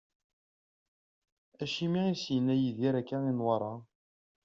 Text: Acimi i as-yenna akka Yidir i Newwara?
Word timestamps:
Acimi 1.63 1.99
i 2.07 2.09
as-yenna 2.13 2.53
akka 2.55 2.61
Yidir 2.61 2.95
i 3.01 3.17
Newwara? 3.31 3.73